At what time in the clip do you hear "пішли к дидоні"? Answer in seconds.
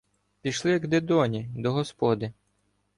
0.41-1.49